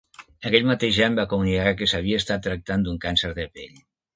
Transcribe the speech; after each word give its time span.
Aquell 0.49 0.63
mateix 0.69 0.97
any 1.07 1.17
va 1.19 1.25
comunicar 1.35 1.75
que 1.81 1.91
s'havia 1.93 2.23
estat 2.25 2.45
tractant 2.51 2.87
d'un 2.89 2.99
càncer 3.07 3.35
de 3.43 3.47
pell. 3.59 3.79